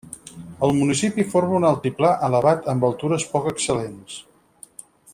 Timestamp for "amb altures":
2.75-3.29